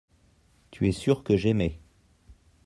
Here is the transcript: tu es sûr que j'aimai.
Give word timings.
tu 0.71 0.87
es 0.89 0.91
sûr 0.93 1.23
que 1.23 1.37
j'aimai. 1.37 1.79